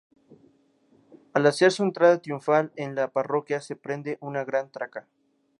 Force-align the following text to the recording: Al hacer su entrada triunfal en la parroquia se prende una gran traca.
Al 1.33 1.45
hacer 1.45 1.71
su 1.71 1.83
entrada 1.83 2.19
triunfal 2.19 2.71
en 2.75 2.95
la 2.95 3.09
parroquia 3.11 3.61
se 3.61 3.75
prende 3.75 4.17
una 4.19 4.43
gran 4.43 4.71
traca. 4.71 5.07